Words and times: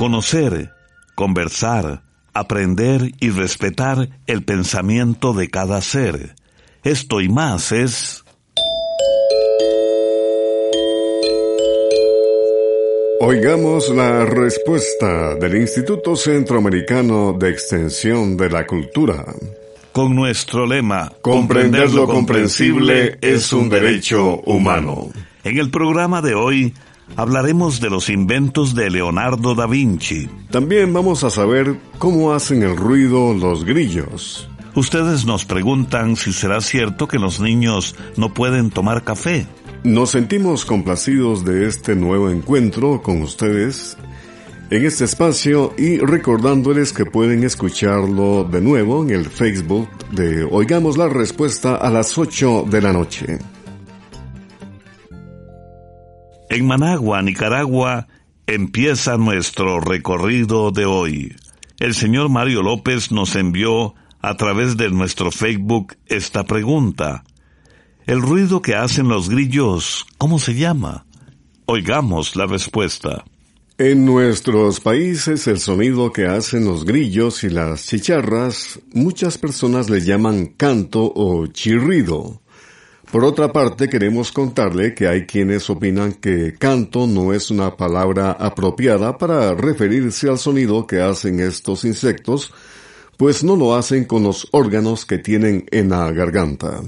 Conocer, 0.00 0.72
conversar, 1.14 2.00
aprender 2.32 3.12
y 3.20 3.28
respetar 3.28 4.08
el 4.26 4.42
pensamiento 4.44 5.34
de 5.34 5.50
cada 5.50 5.82
ser. 5.82 6.36
Esto 6.82 7.20
y 7.20 7.28
más 7.28 7.70
es... 7.70 8.24
Oigamos 13.20 13.90
la 13.90 14.24
respuesta 14.24 15.34
del 15.34 15.56
Instituto 15.56 16.16
Centroamericano 16.16 17.34
de 17.34 17.50
Extensión 17.50 18.38
de 18.38 18.48
la 18.48 18.66
Cultura. 18.66 19.26
Con 19.92 20.16
nuestro 20.16 20.66
lema, 20.66 21.12
Comprender 21.20 21.90
lo 21.90 22.06
comprensible 22.06 23.18
es 23.20 23.52
un 23.52 23.68
derecho 23.68 24.40
humano. 24.46 25.10
En 25.44 25.58
el 25.58 25.70
programa 25.70 26.22
de 26.22 26.34
hoy 26.34 26.72
hablaremos 27.16 27.80
de 27.80 27.90
los 27.90 28.08
inventos 28.08 28.74
de 28.74 28.90
Leonardo 28.90 29.54
da 29.54 29.66
Vinci. 29.66 30.28
También 30.50 30.92
vamos 30.92 31.24
a 31.24 31.30
saber 31.30 31.76
cómo 31.98 32.32
hacen 32.32 32.62
el 32.62 32.76
ruido 32.76 33.34
los 33.34 33.64
grillos. 33.64 34.48
Ustedes 34.74 35.24
nos 35.26 35.44
preguntan 35.44 36.16
si 36.16 36.32
será 36.32 36.60
cierto 36.60 37.08
que 37.08 37.18
los 37.18 37.40
niños 37.40 37.96
no 38.16 38.32
pueden 38.32 38.70
tomar 38.70 39.02
café. 39.02 39.46
Nos 39.82 40.10
sentimos 40.10 40.64
complacidos 40.64 41.44
de 41.44 41.66
este 41.66 41.96
nuevo 41.96 42.30
encuentro 42.30 43.02
con 43.02 43.22
ustedes 43.22 43.96
en 44.70 44.84
este 44.84 45.04
espacio 45.04 45.74
y 45.76 45.98
recordándoles 45.98 46.92
que 46.92 47.04
pueden 47.04 47.42
escucharlo 47.42 48.44
de 48.44 48.60
nuevo 48.60 49.02
en 49.02 49.10
el 49.10 49.26
Facebook 49.26 49.88
de 50.12 50.44
Oigamos 50.44 50.96
la 50.96 51.08
Respuesta 51.08 51.74
a 51.74 51.90
las 51.90 52.16
8 52.16 52.66
de 52.70 52.80
la 52.80 52.92
noche. 52.92 53.38
En 56.50 56.66
Managua, 56.66 57.22
Nicaragua, 57.22 58.08
empieza 58.48 59.16
nuestro 59.16 59.78
recorrido 59.78 60.72
de 60.72 60.84
hoy. 60.84 61.36
El 61.78 61.94
señor 61.94 62.28
Mario 62.28 62.64
López 62.64 63.12
nos 63.12 63.36
envió 63.36 63.94
a 64.20 64.36
través 64.36 64.76
de 64.76 64.90
nuestro 64.90 65.30
Facebook 65.30 65.94
esta 66.06 66.42
pregunta. 66.42 67.22
El 68.04 68.20
ruido 68.20 68.62
que 68.62 68.74
hacen 68.74 69.06
los 69.06 69.28
grillos, 69.28 70.04
¿cómo 70.18 70.40
se 70.40 70.56
llama? 70.56 71.06
Oigamos 71.66 72.34
la 72.34 72.46
respuesta. 72.46 73.24
En 73.78 74.04
nuestros 74.04 74.80
países 74.80 75.46
el 75.46 75.60
sonido 75.60 76.12
que 76.12 76.26
hacen 76.26 76.64
los 76.64 76.84
grillos 76.84 77.44
y 77.44 77.50
las 77.50 77.86
chicharras, 77.86 78.80
muchas 78.92 79.38
personas 79.38 79.88
le 79.88 80.00
llaman 80.00 80.46
canto 80.46 81.12
o 81.14 81.46
chirrido. 81.46 82.42
Por 83.10 83.24
otra 83.24 83.52
parte, 83.52 83.88
queremos 83.88 84.30
contarle 84.30 84.94
que 84.94 85.08
hay 85.08 85.26
quienes 85.26 85.68
opinan 85.68 86.12
que 86.12 86.54
canto 86.56 87.08
no 87.08 87.32
es 87.32 87.50
una 87.50 87.76
palabra 87.76 88.30
apropiada 88.30 89.18
para 89.18 89.52
referirse 89.54 90.28
al 90.28 90.38
sonido 90.38 90.86
que 90.86 91.00
hacen 91.00 91.40
estos 91.40 91.84
insectos, 91.84 92.54
pues 93.16 93.42
no 93.42 93.56
lo 93.56 93.74
hacen 93.74 94.04
con 94.04 94.22
los 94.22 94.46
órganos 94.52 95.06
que 95.06 95.18
tienen 95.18 95.66
en 95.72 95.88
la 95.88 96.12
garganta. 96.12 96.82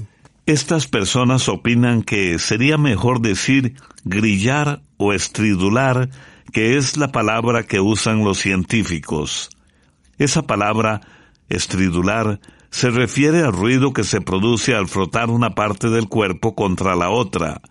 Estas 0.45 0.87
personas 0.87 1.49
opinan 1.49 2.03
que 2.03 2.39
sería 2.39 2.77
mejor 2.77 3.19
decir 3.19 3.75
grillar 4.05 4.81
o 4.95 5.11
estridular, 5.11 6.09
que 6.53 6.77
es 6.77 6.95
la 6.95 7.11
palabra 7.11 7.63
que 7.63 7.81
usan 7.81 8.23
los 8.23 8.37
científicos. 8.37 9.49
Esa 10.17 10.43
palabra, 10.43 11.01
estridular, 11.49 12.39
se 12.73 12.89
refiere 12.89 13.43
al 13.43 13.53
ruido 13.53 13.93
que 13.93 14.03
se 14.03 14.19
produce 14.19 14.73
al 14.73 14.87
frotar 14.87 15.29
una 15.29 15.53
parte 15.53 15.91
del 15.91 16.07
cuerpo 16.07 16.55
contra 16.55 16.95
la 16.95 17.11
otra. 17.11 17.61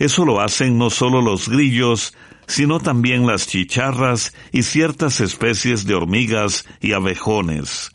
Eso 0.00 0.24
lo 0.24 0.40
hacen 0.40 0.78
no 0.78 0.90
solo 0.90 1.22
los 1.22 1.48
grillos, 1.48 2.12
sino 2.48 2.80
también 2.80 3.24
las 3.24 3.46
chicharras 3.46 4.34
y 4.50 4.64
ciertas 4.64 5.20
especies 5.20 5.86
de 5.86 5.94
hormigas 5.94 6.66
y 6.80 6.92
abejones. 6.92 7.91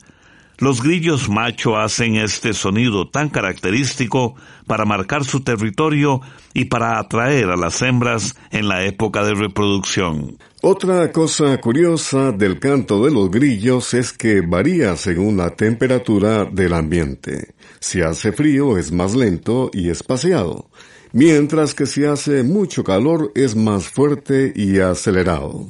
Los 0.59 0.81
grillos 0.81 1.29
macho 1.29 1.77
hacen 1.77 2.15
este 2.15 2.53
sonido 2.53 3.07
tan 3.07 3.29
característico 3.29 4.35
para 4.65 4.85
marcar 4.85 5.23
su 5.23 5.41
territorio 5.41 6.21
y 6.55 6.65
para 6.65 6.97
atraer 6.97 7.49
a 7.49 7.55
las 7.55 7.79
hembras 7.83 8.35
en 8.49 8.67
la 8.67 8.83
época 8.83 9.23
de 9.23 9.35
reproducción. 9.35 10.39
Otra 10.63 11.11
cosa 11.11 11.55
curiosa 11.61 12.31
del 12.31 12.59
canto 12.59 13.05
de 13.05 13.11
los 13.11 13.29
grillos 13.29 13.93
es 13.93 14.13
que 14.13 14.41
varía 14.41 14.95
según 14.95 15.37
la 15.37 15.51
temperatura 15.51 16.45
del 16.45 16.73
ambiente. 16.73 17.53
Si 17.79 18.01
hace 18.01 18.31
frío 18.31 18.79
es 18.79 18.91
más 18.91 19.13
lento 19.13 19.69
y 19.71 19.91
espaciado, 19.91 20.71
mientras 21.13 21.75
que 21.75 21.85
si 21.85 22.05
hace 22.05 22.41
mucho 22.41 22.83
calor 22.83 23.31
es 23.35 23.55
más 23.55 23.87
fuerte 23.87 24.51
y 24.55 24.79
acelerado. 24.79 25.67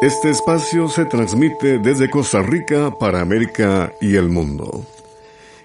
Este 0.00 0.30
espacio 0.30 0.88
se 0.88 1.06
transmite 1.06 1.80
desde 1.80 2.08
Costa 2.08 2.40
Rica 2.40 2.96
para 3.00 3.20
América 3.20 3.92
y 4.00 4.14
el 4.14 4.28
mundo. 4.28 4.86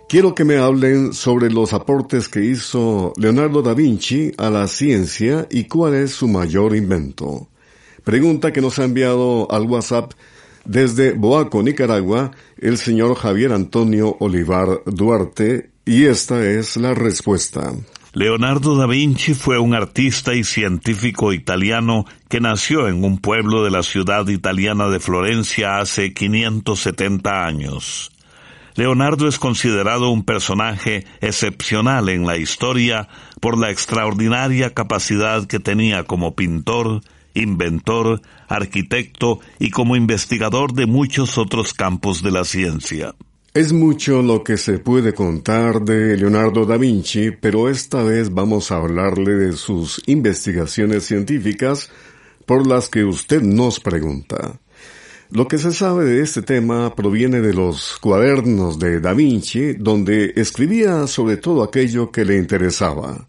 Quiero 0.10 0.34
que 0.34 0.44
me 0.44 0.58
hablen 0.58 1.14
sobre 1.14 1.52
los 1.52 1.72
aportes 1.72 2.30
que 2.30 2.44
hizo 2.44 3.14
Leonardo 3.16 3.62
da 3.62 3.76
Vinci 3.76 4.32
a 4.38 4.50
la 4.50 4.68
ciencia 4.68 5.46
y 5.52 5.66
cuál 5.66 5.94
es 5.94 6.14
su 6.14 6.28
mayor 6.28 6.76
invento. 6.76 7.48
Pregunta 8.04 8.52
que 8.52 8.62
nos 8.62 8.80
ha 8.80 8.86
enviado 8.86 9.52
al 9.52 9.68
WhatsApp 9.68 10.14
desde 10.66 11.14
Boaco, 11.14 11.62
Nicaragua, 11.62 12.32
el 12.58 12.80
señor 12.80 13.14
Javier 13.16 13.52
Antonio 13.52 14.18
Olivar 14.20 14.82
Duarte, 14.88 15.70
y 15.86 16.06
esta 16.06 16.44
es 16.44 16.76
la 16.78 16.96
respuesta. 16.96 17.72
Leonardo 18.16 18.76
da 18.76 18.86
Vinci 18.86 19.34
fue 19.34 19.58
un 19.58 19.74
artista 19.74 20.36
y 20.36 20.44
científico 20.44 21.34
italiano 21.34 22.06
que 22.30 22.40
nació 22.40 22.88
en 22.88 23.04
un 23.04 23.18
pueblo 23.18 23.64
de 23.64 23.72
la 23.72 23.82
ciudad 23.82 24.28
italiana 24.28 24.88
de 24.90 25.00
Florencia 25.00 25.80
hace 25.80 26.14
570 26.14 27.44
años. 27.44 28.12
Leonardo 28.76 29.28
es 29.28 29.40
considerado 29.40 30.12
un 30.12 30.24
personaje 30.24 31.08
excepcional 31.22 32.08
en 32.10 32.28
la 32.28 32.38
historia 32.38 33.08
por 33.42 33.58
la 33.58 33.72
extraordinaria 33.72 34.76
capacidad 34.76 35.48
que 35.48 35.60
tenía 35.60 36.04
como 36.04 36.36
pintor, 36.36 37.02
inventor, 37.34 38.22
arquitecto 38.48 39.40
y 39.58 39.72
como 39.72 39.96
investigador 39.96 40.74
de 40.74 40.86
muchos 40.86 41.40
otros 41.40 41.74
campos 41.74 42.22
de 42.22 42.30
la 42.30 42.44
ciencia. 42.44 43.16
Es 43.56 43.72
mucho 43.72 44.24
lo 44.24 44.44
que 44.44 44.58
se 44.58 44.80
puede 44.80 45.14
contar 45.14 45.84
de 45.84 46.18
Leonardo 46.18 46.66
da 46.66 46.76
Vinci, 46.76 47.30
pero 47.30 47.70
esta 47.70 48.02
vez 48.02 48.34
vamos 48.34 48.72
a 48.72 48.78
hablarle 48.78 49.34
de 49.34 49.54
sus 49.54 50.02
investigaciones 50.08 51.04
científicas 51.04 51.92
por 52.48 52.66
las 52.66 52.90
que 52.90 53.04
usted 53.04 53.44
nos 53.44 53.80
pregunta. 53.80 54.60
Lo 55.30 55.48
que 55.48 55.60
se 55.60 55.72
sabe 55.72 56.06
de 56.06 56.24
este 56.24 56.42
tema 56.42 56.96
proviene 56.96 57.42
de 57.42 57.54
los 57.54 58.00
cuadernos 58.02 58.80
de 58.80 59.00
Da 59.00 59.14
Vinci, 59.14 59.74
donde 59.74 60.34
escribía 60.36 61.06
sobre 61.06 61.38
todo 61.38 61.62
aquello 61.62 62.10
que 62.10 62.26
le 62.26 62.38
interesaba. 62.38 63.28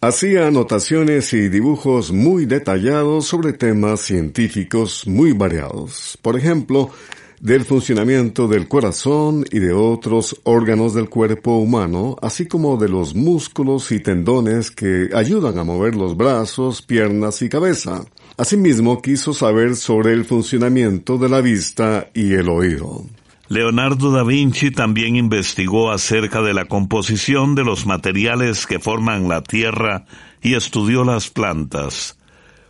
Hacía 0.00 0.46
anotaciones 0.46 1.34
y 1.34 1.50
dibujos 1.50 2.12
muy 2.12 2.46
detallados 2.46 3.26
sobre 3.26 3.52
temas 3.52 4.00
científicos 4.00 5.06
muy 5.06 5.32
variados. 5.32 6.18
Por 6.22 6.38
ejemplo, 6.38 6.92
del 7.40 7.64
funcionamiento 7.64 8.48
del 8.48 8.68
corazón 8.68 9.44
y 9.50 9.58
de 9.58 9.72
otros 9.72 10.40
órganos 10.44 10.94
del 10.94 11.08
cuerpo 11.08 11.58
humano, 11.58 12.16
así 12.22 12.46
como 12.46 12.76
de 12.76 12.88
los 12.88 13.14
músculos 13.14 13.92
y 13.92 14.00
tendones 14.00 14.70
que 14.70 15.10
ayudan 15.14 15.58
a 15.58 15.64
mover 15.64 15.94
los 15.94 16.16
brazos, 16.16 16.82
piernas 16.82 17.42
y 17.42 17.48
cabeza. 17.48 18.04
Asimismo, 18.36 19.00
quiso 19.00 19.32
saber 19.32 19.76
sobre 19.76 20.12
el 20.12 20.24
funcionamiento 20.24 21.18
de 21.18 21.28
la 21.28 21.40
vista 21.40 22.10
y 22.14 22.34
el 22.34 22.48
oído. 22.48 23.04
Leonardo 23.48 24.10
da 24.10 24.24
Vinci 24.24 24.72
también 24.72 25.14
investigó 25.14 25.92
acerca 25.92 26.42
de 26.42 26.52
la 26.52 26.64
composición 26.64 27.54
de 27.54 27.62
los 27.62 27.86
materiales 27.86 28.66
que 28.66 28.80
forman 28.80 29.28
la 29.28 29.42
Tierra 29.42 30.04
y 30.42 30.54
estudió 30.54 31.04
las 31.04 31.30
plantas. 31.30 32.15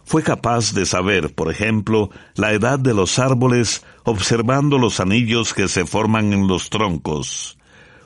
Fue 0.07 0.23
capaz 0.23 0.73
de 0.73 0.87
saber, 0.87 1.35
por 1.35 1.51
ejemplo, 1.51 2.11
la 2.37 2.53
edad 2.53 2.79
de 2.79 2.95
los 2.95 3.19
árboles 3.19 3.85
observando 4.05 4.79
los 4.79 5.01
anillos 5.01 5.53
que 5.53 5.67
se 5.67 5.85
forman 5.85 6.33
en 6.33 6.47
los 6.47 6.71
troncos. 6.71 7.59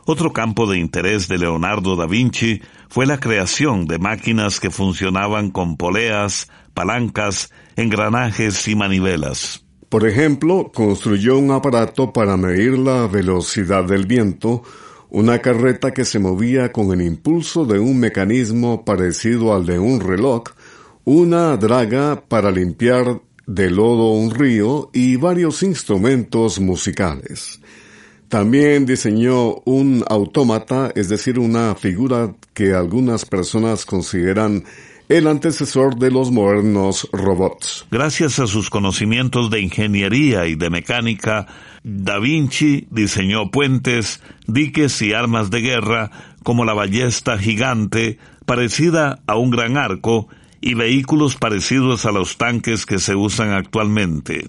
Otro 0.07 0.33
campo 0.33 0.67
de 0.67 0.79
interés 0.79 1.29
de 1.29 1.37
Leonardo 1.37 1.97
da 1.97 2.07
Vinci 2.07 2.63
fue 2.89 3.05
la 3.05 3.21
creación 3.21 3.85
de 3.85 3.99
máquinas 3.99 4.61
que 4.61 4.71
funcionaban 4.71 5.51
con 5.51 5.77
poleas, 5.77 6.49
palancas, 6.73 7.53
engranajes 7.77 8.67
y 8.67 8.75
manivelas. 8.75 9.67
Por 9.91 10.09
ejemplo, 10.09 10.73
construyó 10.75 11.37
un 11.37 11.51
aparato 11.51 12.15
para 12.15 12.39
medir 12.39 12.79
la 12.79 13.09
velocidad 13.09 13.85
del 13.85 14.07
viento, 14.07 14.63
una 15.11 15.41
carreta 15.41 15.93
que 15.93 16.07
se 16.07 16.19
movía 16.19 16.73
con 16.73 16.93
el 16.93 17.03
impulso 17.03 17.67
de 17.67 17.79
un 17.79 18.01
mecanismo 18.01 18.87
parecido 18.87 19.55
al 19.55 19.67
de 19.67 19.79
un 19.79 20.01
reloj, 20.01 20.45
una 21.05 21.57
draga 21.57 22.23
para 22.29 22.51
limpiar 22.51 23.21
de 23.47 23.71
lodo 23.71 24.13
un 24.13 24.31
río 24.31 24.91
y 24.93 25.17
varios 25.17 25.63
instrumentos 25.63 26.61
musicales. 26.61 27.61
También 28.29 28.87
diseñó 28.87 29.57
un 29.65 30.05
autómata, 30.09 30.93
es 30.95 31.09
decir, 31.09 31.39
una 31.39 31.75
figura 31.75 32.33
que 32.55 32.75
algunas 32.75 33.25
personas 33.25 33.85
consideran 33.85 34.63
el 35.09 35.27
antecesor 35.27 35.97
de 35.97 36.13
los 36.13 36.31
modernos 36.31 37.09
robots. 37.11 37.85
Gracias 37.91 38.39
a 38.39 38.47
sus 38.47 38.71
conocimientos 38.71 39.51
de 39.51 39.61
ingeniería 39.61 40.47
y 40.47 40.55
de 40.55 40.71
mecánica, 40.71 41.49
Da 41.83 42.21
Vinci 42.21 42.87
diseñó 42.91 43.51
puentes, 43.51 44.23
diques 44.47 45.03
y 45.03 45.13
armas 45.13 45.51
de 45.51 45.63
guerra 45.63 46.13
como 46.45 46.65
la 46.65 46.75
ballesta 46.75 47.37
gigante, 47.37 48.19
parecida 48.47 49.19
a 49.27 49.37
un 49.37 49.51
gran 49.51 49.77
arco, 49.77 50.29
y 50.61 50.75
vehículos 50.75 51.37
parecidos 51.37 52.07
a 52.07 52.13
los 52.13 52.37
tanques 52.37 52.87
que 52.87 52.99
se 52.99 53.15
usan 53.15 53.51
actualmente. 53.51 54.47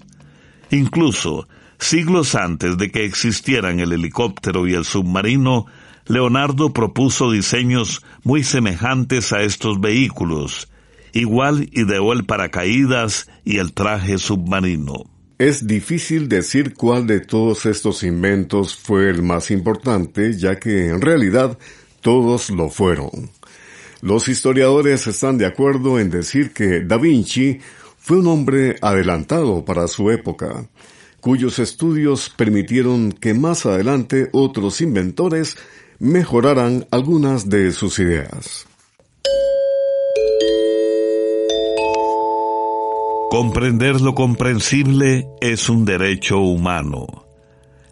Incluso, 0.70 1.48
siglos 1.78 2.34
antes 2.34 2.76
de 2.78 2.90
que 2.90 3.04
existieran 3.04 3.80
el 3.80 3.92
helicóptero 3.92 4.66
y 4.66 4.74
el 4.74 4.84
submarino, 4.84 5.66
Leonardo 6.06 6.72
propuso 6.72 7.30
diseños 7.30 8.02
muy 8.24 8.42
semejantes 8.42 9.32
a 9.32 9.42
estos 9.42 9.80
vehículos. 9.80 10.68
Igual 11.12 11.68
ideó 11.72 12.12
el 12.12 12.24
paracaídas 12.24 13.28
y 13.44 13.58
el 13.58 13.72
traje 13.72 14.18
submarino. 14.18 15.04
Es 15.38 15.66
difícil 15.66 16.28
decir 16.28 16.74
cuál 16.74 17.06
de 17.06 17.20
todos 17.20 17.66
estos 17.66 18.02
inventos 18.02 18.76
fue 18.76 19.10
el 19.10 19.22
más 19.22 19.50
importante, 19.50 20.36
ya 20.38 20.56
que 20.56 20.88
en 20.88 21.00
realidad 21.00 21.58
todos 22.00 22.50
lo 22.50 22.68
fueron. 22.68 23.30
Los 24.02 24.26
historiadores 24.26 25.06
están 25.06 25.38
de 25.38 25.46
acuerdo 25.46 26.00
en 26.00 26.10
decir 26.10 26.52
que 26.52 26.80
Da 26.80 26.96
Vinci 26.98 27.60
fue 27.96 28.18
un 28.18 28.26
hombre 28.26 28.74
adelantado 28.82 29.64
para 29.64 29.86
su 29.86 30.10
época, 30.10 30.68
cuyos 31.20 31.60
estudios 31.60 32.28
permitieron 32.28 33.12
que 33.12 33.32
más 33.32 33.64
adelante 33.64 34.28
otros 34.32 34.80
inventores 34.80 35.56
mejoraran 36.00 36.84
algunas 36.90 37.48
de 37.48 37.70
sus 37.70 38.00
ideas. 38.00 38.66
Comprender 43.30 44.00
lo 44.00 44.16
comprensible 44.16 45.28
es 45.40 45.68
un 45.68 45.84
derecho 45.84 46.40
humano. 46.40 47.24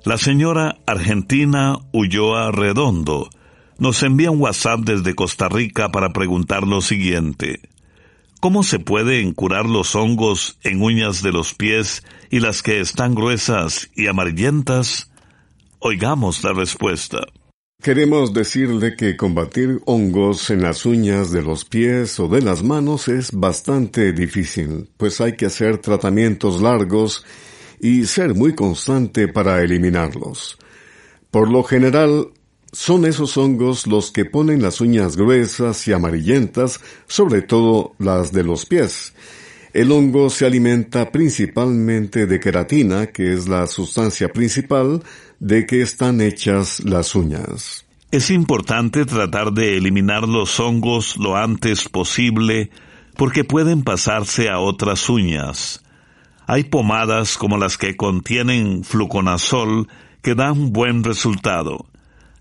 La 0.02 0.18
señora 0.18 0.76
Argentina 0.86 1.78
Ulloa 1.92 2.50
Redondo 2.50 3.30
nos 3.80 4.02
envía 4.02 4.30
un 4.30 4.40
WhatsApp 4.40 4.80
desde 4.80 5.14
Costa 5.14 5.48
Rica 5.48 5.90
para 5.90 6.12
preguntar 6.12 6.62
lo 6.64 6.82
siguiente. 6.82 7.60
¿Cómo 8.38 8.62
se 8.62 8.78
pueden 8.78 9.32
curar 9.32 9.66
los 9.66 9.96
hongos 9.96 10.58
en 10.62 10.82
uñas 10.82 11.22
de 11.22 11.32
los 11.32 11.54
pies 11.54 12.04
y 12.30 12.40
las 12.40 12.62
que 12.62 12.80
están 12.80 13.14
gruesas 13.14 13.90
y 13.96 14.06
amarillentas? 14.06 15.10
Oigamos 15.78 16.44
la 16.44 16.52
respuesta. 16.52 17.20
Queremos 17.82 18.34
decirle 18.34 18.94
que 18.94 19.16
combatir 19.16 19.80
hongos 19.86 20.50
en 20.50 20.60
las 20.62 20.84
uñas 20.84 21.30
de 21.32 21.40
los 21.40 21.64
pies 21.64 22.20
o 22.20 22.28
de 22.28 22.42
las 22.42 22.62
manos 22.62 23.08
es 23.08 23.32
bastante 23.32 24.12
difícil, 24.12 24.90
pues 24.98 25.22
hay 25.22 25.36
que 25.36 25.46
hacer 25.46 25.78
tratamientos 25.78 26.60
largos 26.60 27.24
y 27.80 28.04
ser 28.04 28.34
muy 28.34 28.54
constante 28.54 29.28
para 29.28 29.62
eliminarlos. 29.62 30.58
Por 31.30 31.50
lo 31.50 31.62
general, 31.62 32.28
son 32.72 33.04
esos 33.04 33.36
hongos 33.36 33.86
los 33.86 34.10
que 34.10 34.24
ponen 34.24 34.62
las 34.62 34.80
uñas 34.80 35.16
gruesas 35.16 35.86
y 35.88 35.92
amarillentas, 35.92 36.80
sobre 37.06 37.42
todo 37.42 37.94
las 37.98 38.32
de 38.32 38.44
los 38.44 38.66
pies. 38.66 39.12
El 39.72 39.92
hongo 39.92 40.30
se 40.30 40.46
alimenta 40.46 41.12
principalmente 41.12 42.26
de 42.26 42.40
queratina, 42.40 43.06
que 43.06 43.32
es 43.32 43.48
la 43.48 43.66
sustancia 43.66 44.28
principal 44.28 45.02
de 45.38 45.66
que 45.66 45.80
están 45.80 46.20
hechas 46.20 46.80
las 46.80 47.14
uñas. 47.14 47.86
Es 48.10 48.30
importante 48.30 49.04
tratar 49.04 49.52
de 49.52 49.76
eliminar 49.76 50.26
los 50.26 50.58
hongos 50.58 51.16
lo 51.16 51.36
antes 51.36 51.88
posible 51.88 52.70
porque 53.16 53.44
pueden 53.44 53.82
pasarse 53.84 54.48
a 54.48 54.58
otras 54.58 55.08
uñas. 55.08 55.84
Hay 56.46 56.64
pomadas 56.64 57.38
como 57.38 57.56
las 57.56 57.78
que 57.78 57.96
contienen 57.96 58.82
fluconazol 58.82 59.86
que 60.22 60.34
dan 60.34 60.72
buen 60.72 61.04
resultado. 61.04 61.89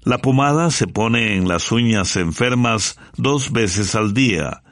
La 0.03 0.19
pomada 0.19 0.71
se 0.71 0.87
pone 0.87 1.35
en 1.35 1.47
las 1.47 1.71
uñas 1.71 2.15
enfermas 2.15 2.97
dos 3.17 3.51
veces 3.51 3.95
al 3.95 4.13
día. 4.13 4.63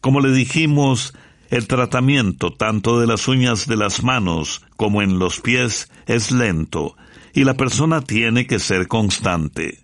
Como 0.00 0.20
le 0.20 0.30
dijimos, 0.32 1.14
el 1.50 1.66
tratamiento 1.66 2.52
tanto 2.52 3.00
de 3.00 3.06
las 3.06 3.26
uñas 3.28 3.66
de 3.66 3.76
las 3.76 4.02
manos 4.02 4.62
como 4.76 5.02
en 5.02 5.18
los 5.18 5.40
pies 5.40 5.90
es 6.06 6.32
lento 6.32 6.96
y 7.32 7.44
la 7.44 7.54
persona 7.54 8.02
tiene 8.02 8.46
que 8.46 8.58
ser 8.58 8.86
constante. 8.86 9.80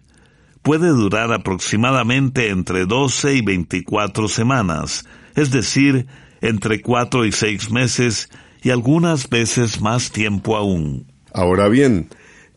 Puede 0.63 0.89
durar 0.89 1.33
aproximadamente 1.33 2.51
entre 2.51 2.85
12 2.85 3.37
y 3.37 3.41
24 3.41 4.29
semanas, 4.29 5.07
es 5.35 5.51
decir, 5.51 6.07
entre 6.43 6.83
4 6.83 7.25
y 7.25 7.33
6 7.33 7.71
meses 7.71 8.29
y 8.63 8.71
algunas 8.71 9.31
veces 9.31 9.81
más 9.81 10.13
tiempo 10.13 10.57
aún. 10.57 11.07
Ahora 11.33 11.69
bien, 11.69 12.09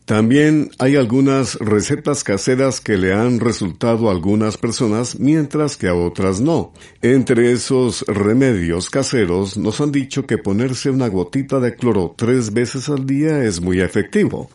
también 0.06 0.70
hay 0.80 0.98
algunas 0.98 1.56
recetas 1.56 2.26
caseras 2.26 2.82
que 2.82 2.98
le 2.98 3.14
han 3.14 3.40
resultado 3.40 4.10
a 4.10 4.12
algunas 4.12 4.58
personas 4.58 5.18
mientras 5.18 5.78
que 5.78 5.88
a 5.88 5.96
otras 5.96 6.42
no. 6.42 6.74
Entre 7.02 7.54
esos 7.54 8.04
remedios 8.08 8.90
caseros 8.90 9.56
nos 9.56 9.80
han 9.80 9.94
dicho 9.94 10.26
que 10.26 10.38
ponerse 10.38 10.90
una 10.90 11.08
gotita 11.08 11.62
de 11.62 11.76
cloro 11.76 12.14
tres 12.18 12.52
veces 12.52 12.90
al 12.90 13.06
día 13.06 13.46
es 13.46 13.62
muy 13.62 13.80
efectivo. 13.80 14.50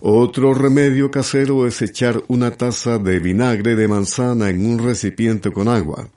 Otro 0.00 0.54
remedio 0.54 1.10
casero 1.10 1.66
es 1.66 1.82
echar 1.82 2.24
una 2.28 2.50
taza 2.50 2.98
de 2.98 3.18
vinagre 3.18 3.76
de 3.76 3.86
manzana 3.86 4.48
en 4.48 4.64
un 4.64 4.78
recipiente 4.78 5.52
con 5.52 5.68
agua. 5.68 6.08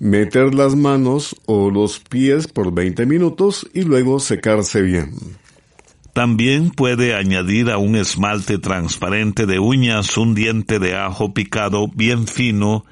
Meter 0.00 0.52
las 0.52 0.74
manos 0.74 1.36
o 1.46 1.70
los 1.70 2.00
pies 2.00 2.48
por 2.48 2.74
20 2.74 3.06
minutos 3.06 3.68
y 3.72 3.82
luego 3.82 4.18
secarse 4.18 4.82
bien. 4.82 5.12
También 6.14 6.70
puede 6.70 7.16
añadir 7.16 7.72
a 7.72 7.78
un 7.78 7.96
esmalte 7.96 8.58
transparente 8.58 9.46
de 9.46 9.58
uñas 9.58 10.16
un 10.16 10.36
diente 10.36 10.78
de 10.78 10.94
ajo 10.94 11.34
picado 11.34 11.88
bien 11.88 12.28
fino, 12.28 12.84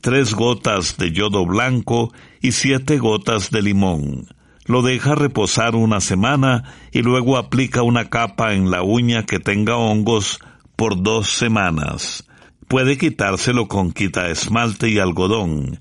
tres 0.00 0.32
gotas 0.32 0.96
de 0.96 1.12
yodo 1.12 1.44
blanco 1.44 2.14
y 2.40 2.52
siete 2.52 2.96
gotas 2.96 3.50
de 3.50 3.60
limón. 3.60 4.26
Lo 4.64 4.80
deja 4.80 5.14
reposar 5.14 5.74
una 5.74 6.00
semana 6.00 6.64
y 6.92 7.02
luego 7.02 7.36
aplica 7.36 7.82
una 7.82 8.08
capa 8.08 8.54
en 8.54 8.70
la 8.70 8.82
uña 8.82 9.26
que 9.26 9.38
tenga 9.38 9.76
hongos 9.76 10.38
por 10.74 11.02
dos 11.02 11.28
semanas. 11.28 12.26
Puede 12.68 12.96
quitárselo 12.96 13.68
con 13.68 13.92
quita 13.92 14.30
esmalte 14.30 14.88
y 14.88 14.98
algodón. 14.98 15.78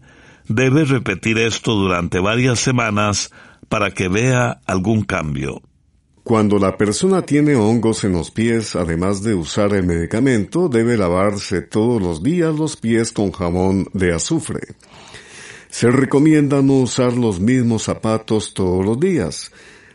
Debe 0.50 0.84
repetir 0.84 1.38
esto 1.38 1.74
durante 1.74 2.20
varias 2.20 2.60
semanas 2.60 3.32
para 3.70 3.92
que 3.92 4.10
vea 4.10 4.60
algún 4.66 5.04
cambio. 5.04 5.62
Cuando 6.32 6.60
la 6.60 6.78
persona 6.78 7.24
tiene 7.24 7.58
hongos 7.58 8.06
en 8.06 8.14
los 8.14 8.32
pies, 8.32 8.78
además 8.78 9.22
de 9.22 9.36
usar 9.36 9.74
el 9.74 9.86
medicamento, 9.86 10.70
debe 10.70 10.96
lavarse 10.96 11.60
todos 11.60 12.02
los 12.02 12.24
días 12.24 12.56
los 12.56 12.78
pies 12.78 13.12
con 13.12 13.34
jabón 13.34 13.90
de 13.92 14.14
azufre. 14.14 14.62
Se 15.70 15.92
recomienda 15.92 16.62
no 16.62 16.76
usar 16.76 17.18
los 17.18 17.42
mismos 17.42 17.84
zapatos 17.84 18.54
todos 18.54 18.86
los 18.86 18.98
días. 18.98 19.52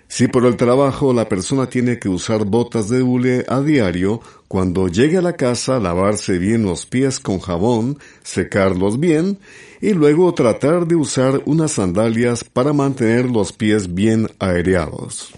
Si 0.09 0.29
por 0.29 0.45
el 0.45 0.59
trabajo 0.59 1.15
la 1.15 1.27
persona 1.27 1.71
tiene 1.71 1.99
que 1.99 2.11
usar 2.11 2.45
botas 2.45 2.91
de 2.91 3.01
hule 3.01 3.47
a 3.49 3.63
diario, 3.63 4.21
cuando 4.47 4.89
llegue 4.89 5.17
a 5.17 5.23
la 5.23 5.37
casa 5.37 5.81
lavarse 5.81 6.37
bien 6.37 6.65
los 6.65 6.85
pies 6.85 7.19
con 7.19 7.39
jabón, 7.39 7.99
secarlos 8.23 9.01
bien 9.01 9.39
y 9.81 9.95
luego 9.95 10.35
tratar 10.35 10.87
de 10.87 10.97
usar 10.97 11.41
unas 11.47 11.73
sandalias 11.73 12.45
para 12.45 12.75
mantener 12.75 13.25
los 13.25 13.55
pies 13.55 13.95
bien 13.95 14.29
aereados. 14.39 15.33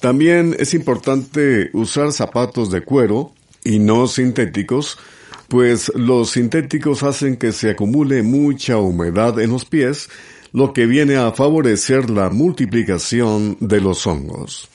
También 0.00 0.54
es 0.58 0.74
importante 0.74 1.70
usar 1.72 2.12
zapatos 2.12 2.70
de 2.70 2.82
cuero 2.82 3.32
y 3.64 3.80
no 3.80 4.06
sintéticos, 4.06 4.98
pues 5.48 5.90
los 5.94 6.30
sintéticos 6.30 7.02
hacen 7.02 7.36
que 7.36 7.52
se 7.52 7.70
acumule 7.70 8.22
mucha 8.22 8.76
humedad 8.78 9.40
en 9.40 9.50
los 9.50 9.64
pies 9.64 10.08
lo 10.52 10.72
que 10.72 10.86
viene 10.86 11.16
a 11.16 11.32
favorecer 11.32 12.10
la 12.10 12.30
multiplicación 12.30 13.56
de 13.60 13.80
los 13.80 14.06
hongos. 14.06 14.68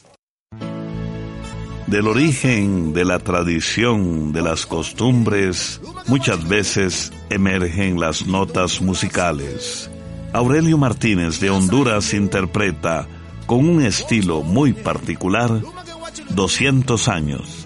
Del 1.88 2.08
origen, 2.08 2.94
de 2.94 3.06
la 3.06 3.20
tradición, 3.20 4.34
de 4.34 4.42
las 4.42 4.66
costumbres, 4.66 5.80
muchas 6.08 6.48
veces 6.48 7.12
emergen 7.30 8.00
las 8.00 8.26
notas 8.26 8.82
musicales. 8.82 9.90
Aurelio 10.32 10.78
Martínez 10.78 11.40
de 11.40 11.50
Honduras 11.50 12.14
interpreta, 12.14 13.08
con 13.46 13.68
un 13.68 13.84
estilo 13.84 14.42
muy 14.42 14.74
particular, 14.74 15.62
200 16.30 17.08
años. 17.08 17.66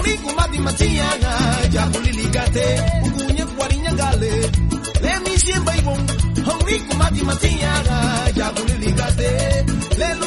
Uliku 0.00 0.30
madi 0.36 0.58
matiana 0.58 1.30
Jahulilikate 1.72 2.82
Ugunye 3.06 3.44
kwarinyangale 3.44 4.50
Lemi 5.02 5.38
siemba 5.38 5.76
ibon 5.76 6.00
Uliku 6.64 6.96
madi 6.96 7.22
matiana 7.22 8.26
Jahulilikate 8.36 9.30
Lelu 9.98 10.26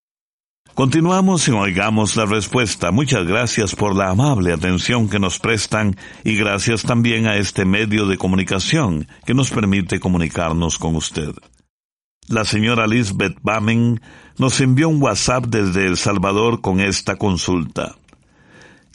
Continuamos 0.73 1.45
y 1.49 1.51
oigamos 1.51 2.15
la 2.15 2.25
respuesta. 2.25 2.91
Muchas 2.91 3.27
gracias 3.27 3.75
por 3.75 3.93
la 3.93 4.09
amable 4.09 4.53
atención 4.53 5.09
que 5.09 5.19
nos 5.19 5.37
prestan 5.37 5.97
y 6.23 6.37
gracias 6.37 6.83
también 6.83 7.27
a 7.27 7.35
este 7.35 7.65
medio 7.65 8.05
de 8.07 8.17
comunicación 8.17 9.07
que 9.25 9.33
nos 9.33 9.49
permite 9.49 9.99
comunicarnos 9.99 10.77
con 10.77 10.95
usted. 10.95 11.33
La 12.29 12.45
señora 12.45 12.87
Lisbeth 12.87 13.37
Bamen 13.41 13.99
nos 14.37 14.61
envió 14.61 14.87
un 14.87 15.01
WhatsApp 15.01 15.45
desde 15.47 15.85
El 15.87 15.97
Salvador 15.97 16.61
con 16.61 16.79
esta 16.79 17.17
consulta. 17.17 17.95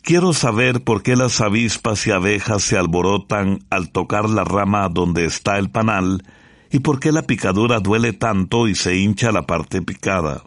Quiero 0.01 0.33
saber 0.33 0.83
por 0.83 1.03
qué 1.03 1.15
las 1.15 1.43
avispas 1.43 2.07
y 2.07 2.11
abejas 2.11 2.63
se 2.63 2.79
alborotan 2.79 3.67
al 3.69 3.91
tocar 3.91 4.31
la 4.31 4.45
rama 4.45 4.89
donde 4.89 5.27
está 5.27 5.59
el 5.59 5.69
panal 5.69 6.23
y 6.71 6.79
por 6.79 7.01
qué 7.01 7.13
la 7.13 7.23
picadura 7.23 7.81
duele 7.81 8.15
tanto 8.15 8.67
y 8.67 8.75
se 8.75 8.97
hincha 8.97 9.31
la 9.31 9.43
parte 9.43 9.83
picada. 9.83 10.43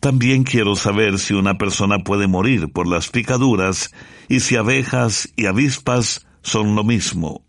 También 0.00 0.44
quiero 0.44 0.76
saber 0.76 1.18
si 1.18 1.34
una 1.34 1.58
persona 1.58 1.98
puede 1.98 2.26
morir 2.26 2.72
por 2.72 2.86
las 2.86 3.08
picaduras 3.08 3.90
y 4.28 4.40
si 4.40 4.56
abejas 4.56 5.28
y 5.36 5.44
avispas 5.44 6.26
son 6.42 6.74
lo 6.74 6.84
mismo. 6.84 7.44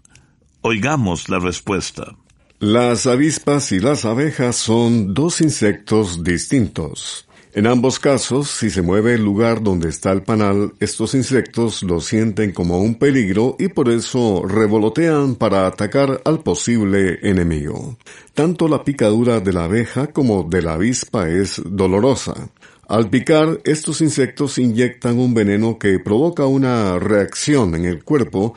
Oigamos 0.61 1.29
la 1.29 1.39
respuesta. 1.39 2.15
Las 2.59 3.07
avispas 3.07 3.71
y 3.71 3.79
las 3.79 4.03
abejas 4.05 4.57
son 4.57 5.13
dos 5.13 5.41
insectos 5.41 6.23
distintos. 6.23 7.25
En 7.53 7.67
ambos 7.67 7.99
casos, 7.99 8.49
si 8.49 8.69
se 8.69 8.81
mueve 8.81 9.15
el 9.15 9.25
lugar 9.25 9.61
donde 9.61 9.89
está 9.89 10.13
el 10.13 10.23
panal, 10.23 10.71
estos 10.79 11.13
insectos 11.15 11.83
lo 11.83 11.99
sienten 11.99 12.53
como 12.53 12.79
un 12.79 12.95
peligro 12.95 13.57
y 13.59 13.67
por 13.67 13.89
eso 13.89 14.43
revolotean 14.47 15.35
para 15.35 15.67
atacar 15.67 16.21
al 16.23 16.39
posible 16.43 17.19
enemigo. 17.23 17.97
Tanto 18.33 18.69
la 18.69 18.85
picadura 18.85 19.41
de 19.41 19.51
la 19.51 19.65
abeja 19.65 20.07
como 20.07 20.43
de 20.43 20.61
la 20.61 20.75
avispa 20.75 21.27
es 21.27 21.61
dolorosa. 21.65 22.49
Al 22.87 23.09
picar, 23.09 23.59
estos 23.65 23.99
insectos 23.99 24.57
inyectan 24.57 25.19
un 25.19 25.33
veneno 25.33 25.77
que 25.77 25.99
provoca 25.99 26.45
una 26.45 26.99
reacción 26.99 27.75
en 27.75 27.83
el 27.83 28.05
cuerpo 28.05 28.55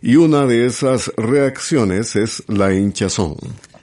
y 0.00 0.16
una 0.16 0.46
de 0.46 0.66
esas 0.66 1.10
reacciones 1.16 2.14
es 2.14 2.44
la 2.46 2.72
hinchazón. 2.72 3.36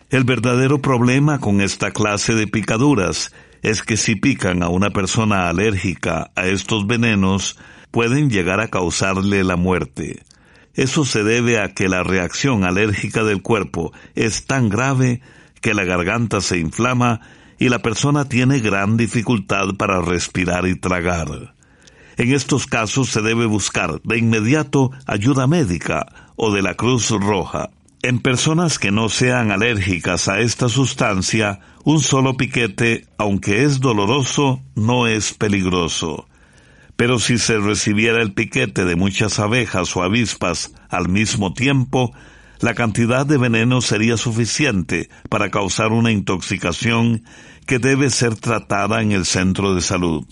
El 0.09 0.23
verdadero 0.23 0.81
problema 0.81 1.39
con 1.39 1.59
esta 1.59 1.91
clase 1.91 2.33
de 2.33 2.47
picaduras 2.47 3.33
es 3.63 3.81
que 3.81 3.97
si 3.97 4.15
pican 4.15 4.61
a 4.61 4.69
una 4.69 4.91
persona 4.91 5.49
alérgica 5.49 6.31
a 6.35 6.45
estos 6.45 6.85
venenos, 6.85 7.57
pueden 7.91 8.29
llegar 8.29 8.59
a 8.59 8.67
causarle 8.67 9.43
la 9.43 9.55
muerte. 9.55 10.21
Eso 10.75 11.05
se 11.05 11.23
debe 11.23 11.59
a 11.59 11.73
que 11.73 11.87
la 11.87 12.03
reacción 12.03 12.65
alérgica 12.65 13.23
del 13.23 13.41
cuerpo 13.41 13.93
es 14.15 14.45
tan 14.45 14.69
grave 14.69 15.21
que 15.61 15.73
la 15.73 15.85
garganta 15.85 16.41
se 16.41 16.59
inflama 16.59 17.21
y 17.57 17.69
la 17.69 17.79
persona 17.79 18.27
tiene 18.27 18.59
gran 18.59 18.97
dificultad 18.97 19.75
para 19.77 20.01
respirar 20.01 20.67
y 20.67 20.75
tragar. 20.75 21.53
En 22.17 22.33
estos 22.33 22.67
casos 22.67 23.09
se 23.09 23.21
debe 23.21 23.45
buscar 23.45 24.01
de 24.01 24.17
inmediato 24.17 24.91
ayuda 25.07 25.47
médica 25.47 26.31
o 26.35 26.51
de 26.51 26.61
la 26.61 26.73
Cruz 26.73 27.09
Roja. 27.11 27.69
En 28.05 28.19
personas 28.19 28.79
que 28.79 28.91
no 28.91 29.07
sean 29.07 29.49
alérgicas 29.49 30.27
a 30.27 30.41
esta 30.41 30.67
sustancia, 30.67 31.61
un 31.85 32.01
solo 32.01 32.35
piquete, 32.35 33.07
aunque 33.17 33.63
es 33.63 33.79
doloroso, 33.79 34.61
no 34.75 35.07
es 35.07 35.31
peligroso. 35.31 36.27
Pero 36.97 37.17
si 37.17 37.37
se 37.37 37.59
recibiera 37.59 38.21
el 38.21 38.33
piquete 38.33 38.83
de 38.83 38.97
muchas 38.97 39.39
abejas 39.39 39.95
o 39.95 40.03
avispas 40.03 40.73
al 40.89 41.07
mismo 41.07 41.53
tiempo, 41.53 42.11
la 42.59 42.73
cantidad 42.73 43.25
de 43.25 43.37
veneno 43.37 43.79
sería 43.79 44.17
suficiente 44.17 45.07
para 45.29 45.49
causar 45.49 45.93
una 45.93 46.11
intoxicación 46.11 47.23
que 47.65 47.79
debe 47.79 48.09
ser 48.09 48.35
tratada 48.35 49.01
en 49.01 49.13
el 49.13 49.23
centro 49.23 49.73
de 49.75 49.79
salud. 49.81 50.25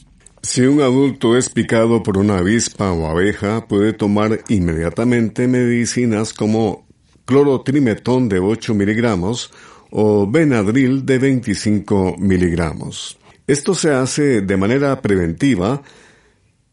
Si 0.44 0.60
un 0.64 0.82
adulto 0.82 1.38
es 1.38 1.48
picado 1.48 2.04
por 2.04 2.18
una 2.18 2.40
avispa 2.40 2.92
o 2.92 3.08
abeja, 3.08 3.66
puede 3.70 3.94
tomar 3.94 4.42
inmediatamente 4.50 5.48
medicinas 5.48 6.34
como 6.34 6.91
clorotrimetón 7.32 8.28
de 8.28 8.40
8 8.40 8.74
miligramos 8.74 9.52
o 9.90 10.30
Benadryl 10.30 11.06
de 11.06 11.18
25 11.18 12.18
miligramos. 12.20 13.18
Esto 13.48 13.74
se 13.74 13.94
hace 13.94 14.42
de 14.42 14.58
manera 14.58 15.02
preventiva, 15.02 15.82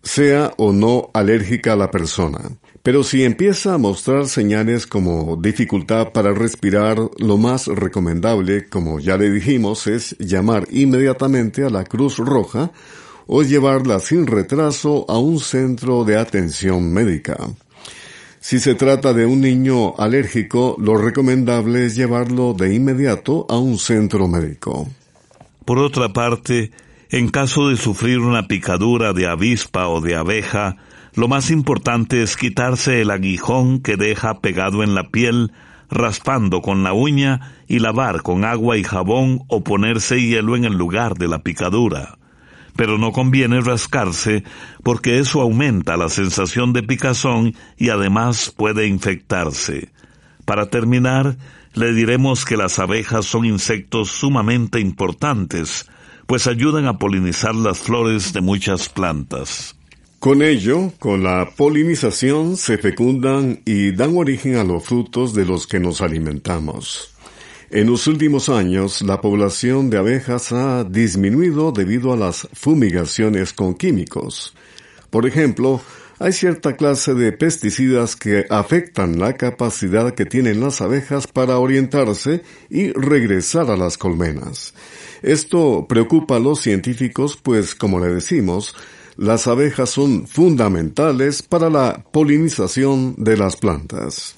sea 0.03 0.53
o 0.57 0.73
no 0.73 1.11
alérgica 1.15 1.75
a 1.75 1.77
la 1.77 1.93
persona. 1.93 2.41
Pero 2.83 3.05
si 3.05 3.23
empieza 3.23 3.75
a 3.75 3.79
mostrar 3.79 4.27
señales 4.27 4.89
como 4.89 5.37
dificultad 5.37 6.11
para 6.11 6.35
respirar, 6.35 6.99
lo 7.19 7.37
más 7.37 7.69
recomendable, 7.69 8.69
como 8.69 8.99
ya 8.99 9.17
le 9.17 9.31
dijimos, 9.31 9.87
es 9.87 10.17
llamar 10.19 10.67
inmediatamente 10.73 11.63
a 11.63 11.71
la 11.71 11.85
Cruz 11.85 12.17
Roja 12.17 12.73
o 13.29 13.45
llevarla 13.45 14.01
sin 14.01 14.27
retraso 14.27 15.07
a 15.09 15.19
un 15.19 15.39
centro 15.39 16.05
de 16.05 16.17
atención 16.17 16.93
médica. 16.93 17.37
Si 18.41 18.61
se 18.61 18.75
trata 18.75 19.13
de 19.13 19.27
un 19.27 19.41
niño 19.41 19.97
alérgico, 19.99 20.77
lo 20.79 20.97
recomendable 20.97 21.87
es 21.87 21.97
llevarlo 21.97 22.55
de 22.55 22.75
inmediato 22.75 23.47
a 23.49 23.59
un 23.59 23.79
centro 23.79 24.29
médico. 24.29 24.89
Por 25.65 25.79
otra 25.79 26.13
parte, 26.13 26.71
en 27.11 27.29
caso 27.29 27.69
de 27.69 27.77
sufrir 27.77 28.21
una 28.21 28.47
picadura 28.47 29.13
de 29.13 29.27
avispa 29.27 29.89
o 29.89 30.01
de 30.01 30.15
abeja, 30.15 30.77
lo 31.15 31.27
más 31.27 31.51
importante 31.51 32.23
es 32.23 32.37
quitarse 32.37 33.01
el 33.01 33.11
aguijón 33.11 33.81
que 33.81 33.97
deja 33.97 34.41
pegado 34.41 34.83
en 34.85 34.95
la 34.95 35.09
piel, 35.09 35.53
raspando 35.91 36.63
con 36.63 36.85
la 36.85 36.93
uña 36.93 37.55
y 37.67 37.81
lavar 37.81 38.23
con 38.23 38.45
agua 38.45 38.77
y 38.77 38.85
jabón 38.85 39.43
o 39.49 39.65
ponerse 39.65 40.21
hielo 40.21 40.55
en 40.55 40.65
el 40.65 40.75
lugar 40.75 41.15
de 41.15 41.29
la 41.29 41.41
picadura 41.41 42.18
pero 42.79 42.97
no 42.97 43.11
conviene 43.11 43.61
rascarse 43.61 44.45
porque 44.85 45.19
eso 45.19 45.41
aumenta 45.41 45.97
la 45.97 46.09
sensación 46.09 46.73
de 46.73 46.85
picazón 46.85 47.57
y 47.77 47.89
además 47.89 48.55
puede 48.57 48.87
infectarse. 48.87 49.91
Para 50.45 50.71
terminar, 50.71 51.37
le 51.75 51.93
diremos 51.93 52.45
que 52.45 52.57
las 52.57 52.79
abejas 52.79 53.25
son 53.27 53.47
insectos 53.47 54.13
sumamente 54.13 54.79
importantes, 54.79 55.87
pues 56.29 56.47
ayudan 56.47 56.87
a 56.87 56.99
polinizar 56.99 57.57
las 57.57 57.81
flores 57.81 58.33
de 58.33 58.43
muchas 58.43 58.89
plantas. 58.89 59.75
Con 60.21 60.41
ello, 60.41 60.93
con 61.01 61.25
la 61.25 61.51
polinización 61.57 62.57
se 62.57 62.79
fecundan 62.79 63.61
y 63.65 63.91
dan 63.91 64.17
origen 64.17 64.55
a 64.55 64.63
los 64.63 64.85
frutos 64.85 65.35
de 65.35 65.45
los 65.45 65.67
que 65.67 65.81
nos 65.81 66.01
alimentamos. 66.01 67.13
En 67.71 67.87
los 67.87 68.07
últimos 68.07 68.49
años, 68.49 69.03
la 69.03 69.21
población 69.21 69.91
de 69.91 69.99
abejas 69.99 70.53
ha 70.53 70.85
disminuido 70.85 71.71
debido 71.71 72.15
a 72.15 72.17
las 72.17 72.49
fumigaciones 72.55 73.53
con 73.53 73.75
químicos. 73.75 74.55
Por 75.11 75.27
ejemplo, 75.27 75.83
hay 76.19 76.33
cierta 76.33 76.77
clase 76.77 77.13
de 77.13 77.31
pesticidas 77.33 78.17
que 78.17 78.47
afectan 78.49 79.19
la 79.19 79.35
capacidad 79.35 80.15
que 80.15 80.25
tienen 80.25 80.61
las 80.61 80.81
abejas 80.81 81.27
para 81.27 81.59
orientarse 81.59 82.43
y 82.71 82.91
regresar 82.93 83.71
a 83.71 83.77
las 83.77 83.99
colmenas. 83.99 84.73
Esto 85.21 85.85
preocupa 85.87 86.37
a 86.37 86.41
los 86.41 86.63
científicos 86.63 87.37
pues, 87.37 87.75
como 87.75 88.01
le 88.01 88.09
decimos, 88.09 88.75
las 89.19 89.47
abejas 89.47 89.91
son 89.91 90.27
fundamentales 90.27 91.43
para 91.43 91.69
la 91.69 92.03
polinización 92.13 93.15
de 93.19 93.37
las 93.37 93.57
plantas. 93.57 94.38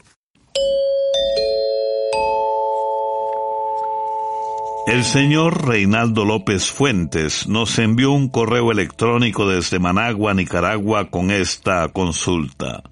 El 4.90 5.04
señor 5.04 5.68
Reinaldo 5.68 6.24
López 6.24 6.72
Fuentes 6.72 7.46
nos 7.46 7.78
envió 7.78 8.10
un 8.10 8.28
correo 8.28 8.72
electrónico 8.72 9.48
desde 9.48 9.78
Managua, 9.78 10.34
Nicaragua, 10.34 11.10
con 11.10 11.30
esta 11.30 11.86
consulta. 11.90 12.82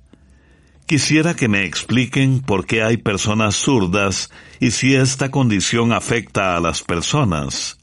Quisiera 0.87 1.35
que 1.35 1.49
me 1.49 1.65
expliquen 1.65 2.41
por 2.41 2.67
qué 2.67 2.85
hay 2.85 2.99
personas 2.99 3.57
zurdas 3.57 4.31
y 4.61 4.71
si 4.71 4.95
esta 4.95 5.33
condición 5.33 5.93
afecta 5.93 6.57
a 6.57 6.61
las 6.61 6.83
personas. 6.83 7.81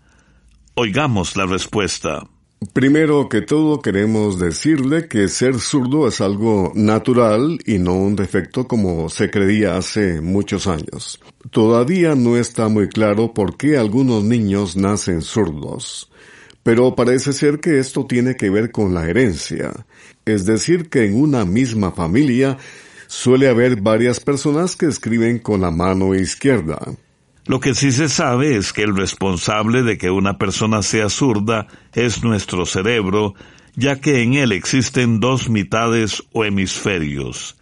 Oigamos 0.76 1.36
la 1.36 1.46
respuesta. 1.46 2.24
Primero 2.74 3.28
que 3.28 3.42
todo 3.42 3.82
queremos 3.82 4.40
decirle 4.40 5.08
que 5.08 5.28
ser 5.28 5.60
zurdo 5.60 6.08
es 6.08 6.22
algo 6.22 6.72
natural 6.76 7.60
y 7.66 7.80
no 7.80 7.96
un 7.96 8.16
defecto 8.16 8.68
como 8.68 9.10
se 9.10 9.30
creía 9.30 9.78
hace 9.78 10.22
muchos 10.22 10.68
años. 10.68 11.20
Todavía 11.52 12.16
no 12.16 12.38
está 12.38 12.70
muy 12.70 12.88
claro 12.88 13.34
por 13.34 13.58
qué 13.58 13.78
algunos 13.78 14.24
niños 14.24 14.78
nacen 14.78 15.22
zurdos. 15.22 16.10
Pero 16.64 16.96
parece 16.96 17.34
ser 17.34 17.60
que 17.60 17.80
esto 17.80 18.06
tiene 18.06 18.36
que 18.36 18.50
ver 18.50 18.72
con 18.72 18.94
la 18.94 19.08
herencia. 19.10 19.86
Es 20.26 20.46
decir, 20.46 20.90
que 20.90 21.06
en 21.06 21.16
una 21.22 21.46
misma 21.46 21.92
familia 21.92 22.58
suele 23.08 23.50
haber 23.50 23.82
varias 23.82 24.20
personas 24.20 24.76
que 24.76 24.88
escriben 24.88 25.40
con 25.40 25.62
la 25.62 25.72
mano 25.72 26.16
izquierda. 26.16 26.80
Lo 27.48 27.60
que 27.60 27.76
sí 27.76 27.92
se 27.92 28.10
sabe 28.10 28.56
es 28.56 28.74
que 28.74 28.82
el 28.82 28.96
responsable 28.96 29.84
de 29.84 30.00
que 30.00 30.10
una 30.10 30.40
persona 30.40 30.82
sea 30.82 31.10
zurda 31.10 31.68
es 31.94 32.24
nuestro 32.24 32.66
cerebro, 32.66 33.36
ya 33.76 34.02
que 34.02 34.24
en 34.24 34.34
él 34.34 34.52
existen 34.52 35.20
dos 35.20 35.48
mitades 35.48 36.24
o 36.34 36.44
hemisferios. 36.44 37.56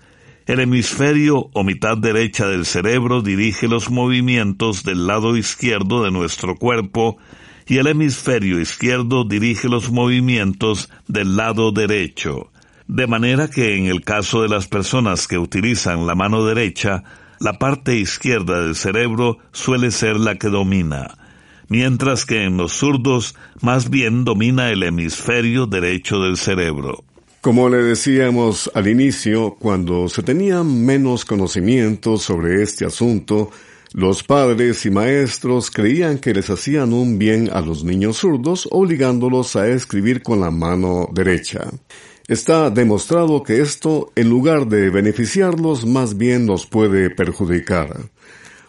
El 0.45 0.61
hemisferio 0.61 1.49
o 1.53 1.63
mitad 1.63 1.97
derecha 1.97 2.47
del 2.47 2.65
cerebro 2.65 3.21
dirige 3.21 3.67
los 3.67 3.89
movimientos 3.89 4.83
del 4.83 5.05
lado 5.05 5.35
izquierdo 5.35 6.03
de 6.03 6.11
nuestro 6.11 6.55
cuerpo 6.55 7.17
y 7.67 7.77
el 7.77 7.87
hemisferio 7.87 8.61
izquierdo 8.61 9.25
dirige 9.25 9.67
los 9.67 9.91
movimientos 9.91 10.89
del 11.07 11.35
lado 11.35 11.71
derecho. 11.71 12.51
De 12.87 13.07
manera 13.07 13.49
que 13.49 13.77
en 13.77 13.87
el 13.87 14.01
caso 14.01 14.41
de 14.41 14.49
las 14.49 14.67
personas 14.67 15.27
que 15.27 15.37
utilizan 15.37 16.05
la 16.05 16.15
mano 16.15 16.45
derecha, 16.45 17.03
la 17.39 17.59
parte 17.59 17.97
izquierda 17.97 18.61
del 18.63 18.75
cerebro 18.75 19.37
suele 19.51 19.91
ser 19.91 20.17
la 20.17 20.35
que 20.35 20.49
domina, 20.49 21.17
mientras 21.67 22.25
que 22.25 22.43
en 22.43 22.57
los 22.57 22.73
zurdos 22.73 23.35
más 23.61 23.89
bien 23.89 24.25
domina 24.25 24.69
el 24.69 24.83
hemisferio 24.83 25.65
derecho 25.65 26.19
del 26.19 26.37
cerebro. 26.37 27.03
Como 27.41 27.67
le 27.67 27.77
decíamos 27.77 28.71
al 28.73 28.87
inicio, 28.87 29.55
cuando 29.59 30.07
se 30.07 30.23
tenían 30.23 30.85
menos 30.85 31.25
conocimientos 31.25 32.23
sobre 32.23 32.63
este 32.63 32.85
asunto, 32.85 33.51
los 33.93 34.23
padres 34.23 34.85
y 34.85 34.89
maestros 34.89 35.69
creían 35.69 36.17
que 36.17 36.33
les 36.33 36.49
hacían 36.49 36.93
un 36.93 37.19
bien 37.19 37.49
a 37.53 37.61
los 37.61 37.83
niños 37.83 38.17
zurdos 38.17 38.67
obligándolos 38.71 39.55
a 39.55 39.67
escribir 39.67 40.23
con 40.23 40.39
la 40.39 40.51
mano 40.51 41.09
derecha. 41.13 41.69
Está 42.27 42.69
demostrado 42.69 43.43
que 43.43 43.59
esto, 43.59 44.13
en 44.15 44.29
lugar 44.29 44.67
de 44.67 44.89
beneficiarlos, 44.89 45.85
más 45.85 46.17
bien 46.17 46.45
los 46.45 46.65
puede 46.65 47.09
perjudicar. 47.09 47.97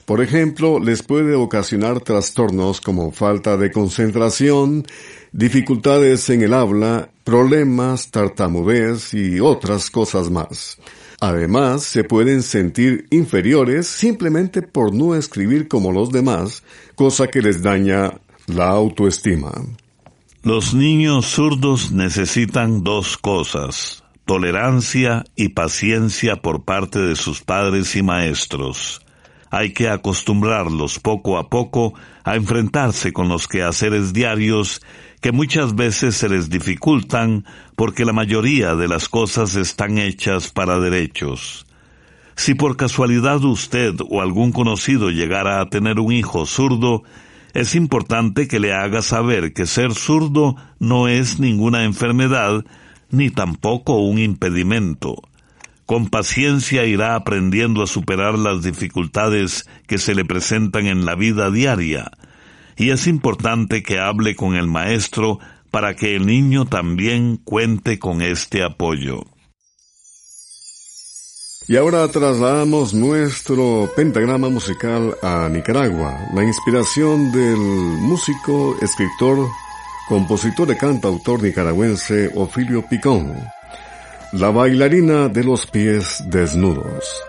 Por 0.07 0.21
ejemplo, 0.21 0.81
les 0.81 1.05
puede 1.05 1.37
ocasionar 1.37 2.01
trastornos 2.01 2.81
como 2.81 3.13
falta 3.13 3.57
de 3.57 3.71
concentración, 3.71 4.85
dificultades 5.31 6.29
en 6.31 6.43
el 6.43 6.53
habla, 6.53 7.11
problemas, 7.23 8.11
tartamudez 8.11 9.15
y 9.15 9.39
otras 9.39 9.89
cosas 9.89 10.31
más. 10.31 10.79
Además, 11.21 11.85
se 11.85 12.03
pueden 12.03 12.43
sentir 12.43 13.07
inferiores 13.11 13.87
simplemente 13.87 14.63
por 14.63 14.93
no 14.93 15.15
escribir 15.15 15.69
como 15.69 15.93
los 15.93 16.11
demás, 16.11 16.65
cosa 16.97 17.29
que 17.29 17.41
les 17.41 17.63
daña 17.63 18.21
la 18.47 18.69
autoestima. 18.69 19.53
Los 20.45 20.75
niños 20.75 21.25
zurdos 21.25 21.91
necesitan 21.91 22.85
dos 22.85 23.17
cosas, 23.17 24.05
tolerancia 24.27 25.25
y 25.35 25.49
paciencia 25.49 26.37
por 26.37 26.65
parte 26.65 26.99
de 26.99 27.17
sus 27.17 27.41
padres 27.41 27.97
y 27.97 28.03
maestros. 28.03 29.01
Hay 29.51 29.73
que 29.73 29.89
acostumbrarlos 29.89 30.99
poco 30.99 31.39
a 31.39 31.49
poco 31.49 31.95
a 32.25 32.37
enfrentarse 32.37 33.11
con 33.11 33.31
los 33.31 33.49
quehaceres 33.49 34.13
diarios 34.13 34.83
que 35.23 35.33
muchas 35.33 35.75
veces 35.75 36.15
se 36.15 36.29
les 36.29 36.51
dificultan 36.51 37.47
porque 37.75 38.05
la 38.05 38.13
mayoría 38.13 38.75
de 38.75 38.87
las 38.87 39.09
cosas 39.09 39.55
están 39.55 39.97
hechas 39.97 40.51
para 40.51 40.79
derechos. 40.79 41.65
Si 42.37 42.55
por 42.55 42.77
casualidad 42.77 43.43
usted 43.45 43.95
o 44.11 44.21
algún 44.21 44.53
conocido 44.53 45.09
llegara 45.09 45.63
a 45.63 45.71
tener 45.71 45.99
un 46.01 46.13
hijo 46.13 46.45
zurdo, 46.45 47.03
es 47.55 47.77
importante 47.77 48.49
que 48.49 48.59
le 48.59 48.75
haga 48.75 49.01
saber 49.01 49.53
que 49.53 49.67
ser 49.67 49.95
zurdo 49.95 50.57
no 50.81 51.07
es 51.07 51.39
ninguna 51.39 51.85
enfermedad 51.85 52.65
ni 53.11 53.31
tampoco 53.31 53.99
un 53.99 54.19
impedimento. 54.19 55.23
Con 55.87 56.09
paciencia 56.09 56.85
irá 56.85 57.15
aprendiendo 57.15 57.83
a 57.83 57.87
superar 57.87 58.39
las 58.39 58.65
dificultades 58.65 59.69
que 59.87 59.99
se 59.99 60.17
le 60.17 60.25
presentan 60.25 60.87
en 60.87 61.05
la 61.05 61.15
vida 61.15 61.51
diaria, 61.51 62.11
y 62.77 62.91
es 62.91 63.07
importante 63.07 63.85
que 63.85 64.01
hable 64.01 64.35
con 64.35 64.57
el 64.57 64.67
maestro 64.67 65.39
para 65.71 65.95
que 65.95 66.17
el 66.17 66.27
niño 66.27 66.65
también 66.65 67.37
cuente 67.37 68.01
con 68.01 68.21
este 68.21 68.65
apoyo. 68.65 69.25
Y 71.67 71.77
ahora 71.77 72.07
trasladamos 72.09 72.93
nuestro 72.93 73.91
pentagrama 73.97 74.51
musical 74.51 75.17
a 75.23 75.49
Nicaragua, 75.51 76.29
la 76.35 76.45
inspiración 76.45 77.33
del 77.33 77.57
músico, 77.57 78.77
escritor, 78.83 79.49
compositor 80.07 80.71
y 80.71 80.77
cantautor 80.77 81.43
nicaragüense 81.43 82.31
Ofilio 82.35 82.87
Picón, 82.87 83.35
la 84.33 84.51
bailarina 84.51 85.31
de 85.31 85.43
los 85.43 85.67
pies 85.67 86.23
desnudos. 86.27 87.25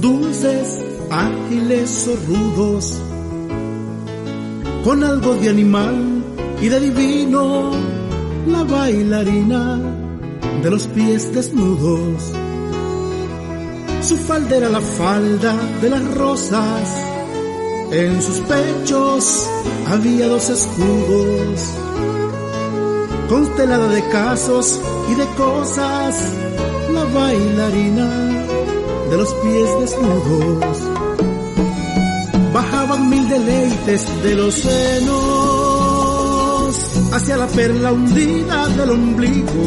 Dulces, 0.00 0.82
ágiles 1.10 2.08
o 2.08 2.16
rudos, 2.26 2.98
con 4.82 5.04
algo 5.04 5.34
de 5.34 5.50
animal 5.50 6.24
y 6.60 6.68
de 6.68 6.80
divino, 6.80 7.72
la 8.46 8.64
bailarina 8.64 9.78
de 10.62 10.70
los 10.70 10.86
pies 10.88 11.32
desnudos. 11.34 12.32
Su 14.00 14.16
falda 14.16 14.56
era 14.56 14.70
la 14.70 14.80
falda 14.80 15.54
de 15.82 15.90
las 15.90 16.14
rosas, 16.14 17.04
en 17.92 18.22
sus 18.22 18.38
pechos 18.40 19.46
había 19.86 20.28
dos 20.28 20.48
escudos 20.48 21.74
constelada 23.28 23.88
de 23.88 24.08
casos 24.08 24.80
y 25.10 25.14
de 25.14 25.26
cosas, 25.36 26.14
la 26.90 27.04
bailarina 27.04 28.57
de 29.10 29.16
los 29.16 29.34
pies 29.34 29.80
desnudos. 29.80 30.78
Bajaban 32.52 33.08
mil 33.10 33.28
deleites 33.28 34.22
de 34.22 34.34
los 34.34 34.54
senos 34.54 35.18
hacia 37.12 37.36
la 37.36 37.46
perla 37.46 37.92
hundida 37.92 38.66
del 38.68 38.90
ombligo. 38.90 39.64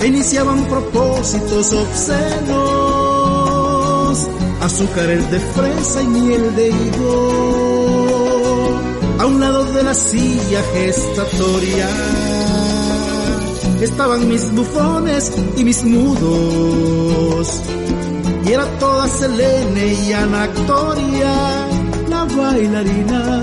E 0.00 0.06
iniciaban 0.06 0.64
propósitos 0.64 1.72
obscenos, 1.72 2.18
azúcares 4.62 5.30
de 5.30 5.40
fresa 5.40 6.02
y 6.02 6.06
miel 6.06 6.56
de 6.56 6.68
higo 6.68 7.60
a 9.20 9.26
un 9.26 9.38
lado 9.38 9.64
de 9.66 9.82
la 9.82 9.92
silla 9.94 10.62
gestatoria 10.72 11.88
estaban 13.84 14.28
mis 14.28 14.50
bufones 14.52 15.32
y 15.56 15.64
mis 15.64 15.84
mudos. 15.84 17.60
Y 18.46 18.52
era 18.52 18.66
toda 18.78 19.06
Selene 19.08 19.94
y 20.06 20.12
Anactoria, 20.12 21.68
la 22.08 22.24
bailarina 22.24 23.42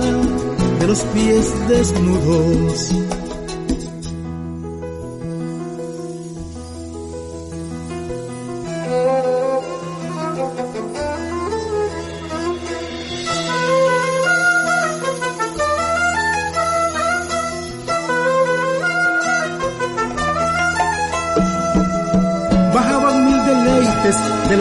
de 0.80 0.88
los 0.88 1.00
pies 1.13 1.54
desnudos. 1.67 3.07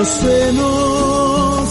Los 0.07 0.15
senos 0.15 1.69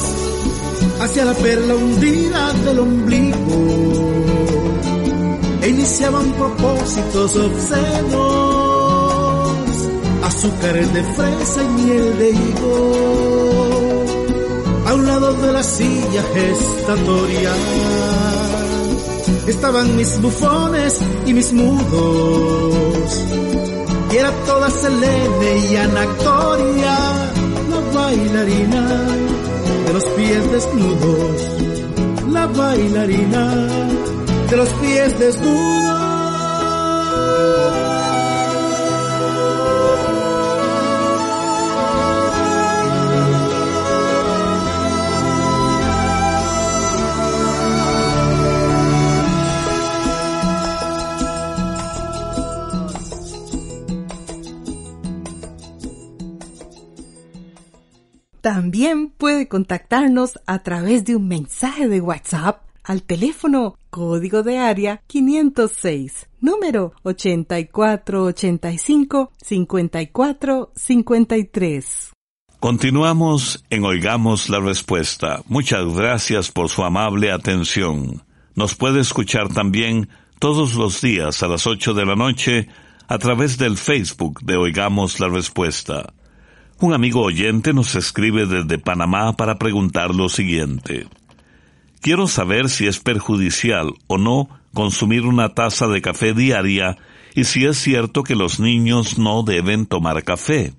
hacia 1.00 1.26
la 1.26 1.34
perla 1.34 1.76
hundida 1.76 2.54
del 2.66 2.80
ombligo. 2.80 4.18
E 5.62 5.70
iniciaban 5.70 6.34
propósitos 6.34 7.36
obscenos, 7.36 8.20
azúcares 10.24 10.94
de 10.94 11.04
fresa 11.04 11.64
y 11.64 11.68
miel 11.82 12.18
de 12.20 12.30
higo, 12.32 12.94
a 14.88 14.94
un 14.94 15.08
lado 15.08 15.34
de 15.34 15.52
la 15.52 15.64
silla 15.64 16.24
gestatoria 16.34 17.52
estaban 19.48 19.96
mis 19.96 20.22
bufones 20.22 21.00
y 21.26 21.34
mis 21.34 21.52
mudos, 21.54 23.24
y 24.12 24.18
era 24.18 24.32
toda 24.46 24.70
Selene 24.70 25.58
y 25.72 25.76
Anactoria 25.78 27.35
bailarina 28.06 28.82
de 29.88 29.94
los 29.94 30.06
pies 30.16 30.52
desnudos, 30.52 31.42
la 32.32 32.46
bailarina 32.46 33.44
de 34.50 34.58
los 34.58 34.70
pies 34.74 35.20
desnudos. 35.20 35.95
También 58.46 59.10
puede 59.10 59.48
contactarnos 59.48 60.40
a 60.46 60.60
través 60.60 61.04
de 61.04 61.16
un 61.16 61.28
mensaje 61.28 61.88
de 61.88 62.00
WhatsApp 62.00 62.62
al 62.84 63.02
teléfono 63.02 63.80
código 63.90 64.44
de 64.44 64.60
área 64.60 65.02
506, 65.08 66.30
número 66.42 66.94
8485 67.02 69.32
5453. 69.42 72.12
Continuamos 72.60 73.66
en 73.72 73.84
Oigamos 73.84 74.48
la 74.50 74.60
Respuesta. 74.60 75.42
Muchas 75.48 75.84
gracias 75.96 76.52
por 76.52 76.70
su 76.70 76.84
amable 76.84 77.32
atención. 77.32 78.22
Nos 78.54 78.76
puede 78.76 79.00
escuchar 79.00 79.52
también 79.52 80.08
todos 80.38 80.76
los 80.76 81.02
días 81.02 81.42
a 81.42 81.48
las 81.48 81.66
8 81.66 81.96
de 81.96 82.06
la 82.06 82.16
noche 82.16 82.68
a 83.08 83.18
través 83.18 83.58
del 83.58 83.76
Facebook 83.76 84.42
de 84.44 84.56
Oigamos 84.56 85.20
la 85.20 85.30
Respuesta. 85.30 86.14
Un 86.80 86.94
amigo 86.94 87.22
oyente 87.22 87.74
nos 87.74 87.96
escribe 87.96 88.46
desde 88.46 88.78
Panamá 88.78 89.38
para 89.38 89.58
preguntar 89.58 90.14
lo 90.14 90.28
siguiente. 90.28 91.08
Quiero 92.02 92.28
saber 92.28 92.70
si 92.70 92.86
es 92.86 93.00
perjudicial 93.00 93.94
o 94.08 94.18
no 94.18 94.50
consumir 94.74 95.22
una 95.22 95.54
taza 95.54 95.88
de 95.88 96.02
café 96.02 96.34
diaria 96.34 96.98
y 97.34 97.46
si 97.46 97.66
es 97.66 97.78
cierto 97.78 98.24
que 98.24 98.36
los 98.36 98.60
niños 98.60 99.18
no 99.18 99.44
deben 99.44 99.86
tomar 99.86 100.24
café. 100.24 100.74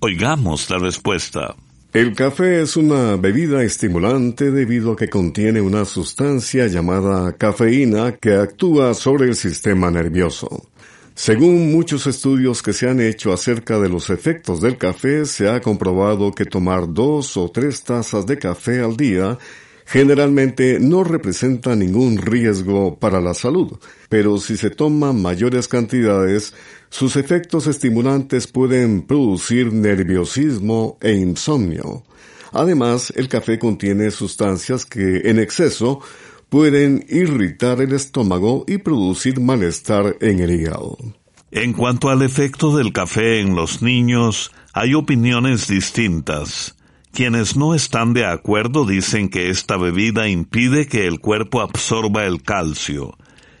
Oigamos 0.00 0.68
la 0.70 0.78
respuesta. 0.78 1.54
El 1.92 2.14
café 2.14 2.62
es 2.62 2.76
una 2.76 3.16
bebida 3.16 3.62
estimulante 3.62 4.50
debido 4.50 4.92
a 4.92 4.96
que 4.96 5.08
contiene 5.08 5.60
una 5.60 5.84
sustancia 5.84 6.66
llamada 6.66 7.34
cafeína 7.34 8.16
que 8.16 8.34
actúa 8.34 8.94
sobre 8.94 9.26
el 9.26 9.36
sistema 9.36 9.90
nervioso. 9.90 10.71
Según 11.14 11.70
muchos 11.70 12.06
estudios 12.06 12.62
que 12.62 12.72
se 12.72 12.88
han 12.88 13.00
hecho 13.00 13.32
acerca 13.32 13.78
de 13.78 13.88
los 13.88 14.08
efectos 14.08 14.60
del 14.60 14.78
café, 14.78 15.26
se 15.26 15.48
ha 15.48 15.60
comprobado 15.60 16.32
que 16.32 16.46
tomar 16.46 16.92
dos 16.92 17.36
o 17.36 17.50
tres 17.50 17.82
tazas 17.82 18.26
de 18.26 18.38
café 18.38 18.80
al 18.80 18.96
día 18.96 19.38
generalmente 19.84 20.78
no 20.80 21.04
representa 21.04 21.76
ningún 21.76 22.16
riesgo 22.16 22.96
para 22.98 23.20
la 23.20 23.34
salud, 23.34 23.78
pero 24.08 24.38
si 24.38 24.56
se 24.56 24.70
toman 24.70 25.20
mayores 25.20 25.68
cantidades, 25.68 26.54
sus 26.88 27.16
efectos 27.16 27.66
estimulantes 27.66 28.46
pueden 28.46 29.02
producir 29.02 29.70
nerviosismo 29.72 30.96
e 31.00 31.12
insomnio. 31.12 32.04
Además, 32.52 33.12
el 33.16 33.28
café 33.28 33.58
contiene 33.58 34.10
sustancias 34.10 34.86
que, 34.86 35.22
en 35.24 35.38
exceso, 35.38 36.00
pueden 36.52 37.06
irritar 37.08 37.80
el 37.80 37.94
estómago 37.94 38.66
y 38.68 38.76
producir 38.76 39.40
malestar 39.40 40.16
en 40.20 40.38
el 40.38 40.50
hígado. 40.50 40.98
En 41.50 41.72
cuanto 41.72 42.10
al 42.10 42.20
efecto 42.20 42.76
del 42.76 42.92
café 42.92 43.40
en 43.40 43.54
los 43.54 43.80
niños, 43.80 44.52
hay 44.74 44.92
opiniones 44.92 45.66
distintas. 45.66 46.76
Quienes 47.10 47.56
no 47.56 47.74
están 47.74 48.12
de 48.12 48.26
acuerdo 48.26 48.84
dicen 48.84 49.30
que 49.30 49.48
esta 49.48 49.78
bebida 49.78 50.28
impide 50.28 50.86
que 50.86 51.06
el 51.06 51.20
cuerpo 51.20 51.62
absorba 51.62 52.26
el 52.26 52.42
calcio, 52.42 53.16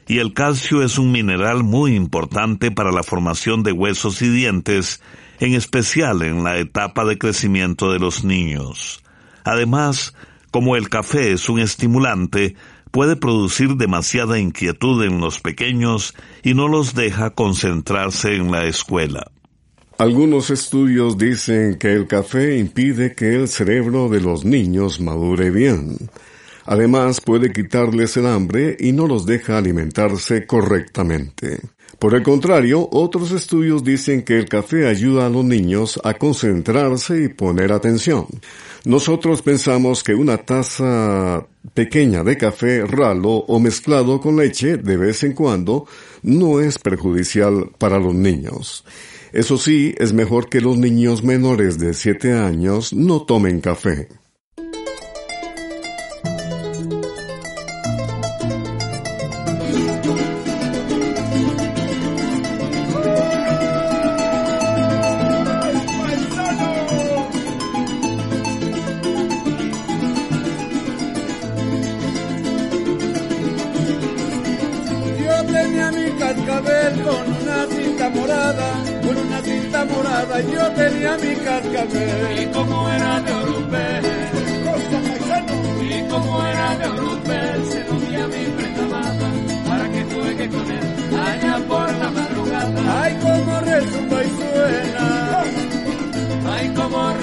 y 0.06 0.18
el 0.18 0.34
calcio 0.34 0.82
es 0.82 0.98
un 0.98 1.12
mineral 1.12 1.64
muy 1.64 1.96
importante 1.96 2.70
para 2.70 2.92
la 2.92 3.02
formación 3.02 3.62
de 3.62 3.72
huesos 3.72 4.20
y 4.20 4.28
dientes, 4.28 5.00
en 5.40 5.54
especial 5.54 6.20
en 6.20 6.44
la 6.44 6.58
etapa 6.58 7.06
de 7.06 7.16
crecimiento 7.16 7.90
de 7.90 8.00
los 8.00 8.22
niños. 8.22 9.02
Además, 9.44 10.14
como 10.52 10.76
el 10.76 10.90
café 10.90 11.32
es 11.32 11.48
un 11.48 11.58
estimulante, 11.58 12.56
puede 12.92 13.16
producir 13.16 13.76
demasiada 13.76 14.38
inquietud 14.38 15.02
en 15.02 15.20
los 15.20 15.40
pequeños 15.40 16.14
y 16.44 16.54
no 16.54 16.68
los 16.68 16.94
deja 16.94 17.30
concentrarse 17.30 18.36
en 18.36 18.52
la 18.52 18.66
escuela. 18.66 19.32
Algunos 19.98 20.50
estudios 20.50 21.18
dicen 21.18 21.78
que 21.78 21.92
el 21.92 22.06
café 22.06 22.58
impide 22.58 23.14
que 23.14 23.34
el 23.34 23.48
cerebro 23.48 24.08
de 24.08 24.20
los 24.20 24.44
niños 24.44 25.00
madure 25.00 25.50
bien. 25.50 25.96
Además 26.64 27.20
puede 27.20 27.52
quitarles 27.52 28.16
el 28.16 28.26
hambre 28.26 28.76
y 28.78 28.92
no 28.92 29.06
los 29.06 29.26
deja 29.26 29.58
alimentarse 29.58 30.46
correctamente. 30.46 31.60
Por 31.98 32.14
el 32.14 32.22
contrario, 32.22 32.88
otros 32.90 33.30
estudios 33.30 33.84
dicen 33.84 34.22
que 34.22 34.38
el 34.38 34.48
café 34.48 34.88
ayuda 34.88 35.26
a 35.26 35.30
los 35.30 35.44
niños 35.44 36.00
a 36.02 36.14
concentrarse 36.14 37.24
y 37.24 37.28
poner 37.28 37.72
atención. 37.72 38.26
Nosotros 38.84 39.42
pensamos 39.42 40.02
que 40.02 40.12
una 40.12 40.38
taza 40.38 41.46
pequeña 41.72 42.24
de 42.24 42.36
café 42.36 42.84
ralo 42.84 43.30
o 43.30 43.60
mezclado 43.60 44.20
con 44.20 44.36
leche 44.36 44.76
de 44.76 44.96
vez 44.96 45.22
en 45.22 45.34
cuando 45.34 45.86
no 46.22 46.60
es 46.60 46.78
perjudicial 46.78 47.70
para 47.78 48.00
los 48.00 48.12
niños. 48.12 48.84
Eso 49.32 49.56
sí, 49.56 49.94
es 49.98 50.12
mejor 50.12 50.48
que 50.48 50.60
los 50.60 50.76
niños 50.76 51.22
menores 51.22 51.78
de 51.78 51.94
7 51.94 52.32
años 52.32 52.92
no 52.92 53.22
tomen 53.22 53.60
café. 53.60 54.08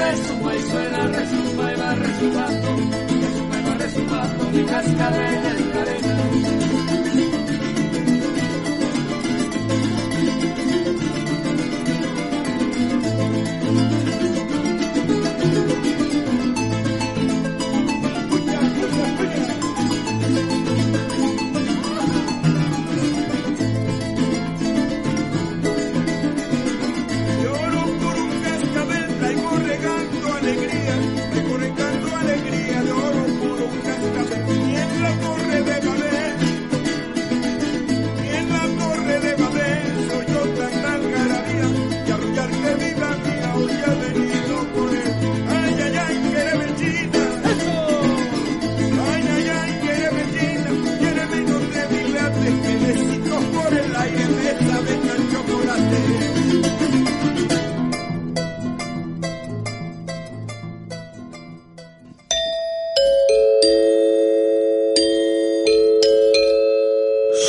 Como 0.10 0.50
resumba 0.50 0.56
y 0.56 0.62
suena, 0.62 1.08
resumba 1.08 1.74
y 1.74 1.76
va 1.76 1.96
resumbando, 1.96 2.76
resumba 3.22 3.60
y 3.60 3.64
va 3.64 3.74
resumbando 3.76 4.50
mi 4.52 4.64
cascabel 4.64 5.69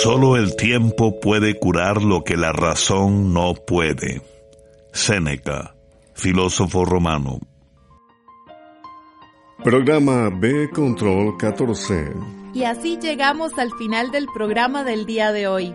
Solo 0.02 0.36
el 0.36 0.56
tiempo 0.56 1.20
puede 1.20 1.58
curar 1.58 2.02
lo 2.02 2.24
que 2.24 2.36
la 2.36 2.52
razón 2.52 3.34
no 3.34 3.52
puede. 3.54 4.22
Séneca, 4.92 5.74
filósofo 6.14 6.86
romano. 6.86 7.38
Programa 9.62 10.30
B 10.30 10.70
Control 10.70 11.36
14. 11.36 12.14
Y 12.54 12.64
así 12.64 12.98
llegamos 12.98 13.58
al 13.58 13.72
final 13.72 14.10
del 14.10 14.26
programa 14.32 14.82
del 14.82 15.04
día 15.04 15.32
de 15.32 15.48
hoy. 15.48 15.74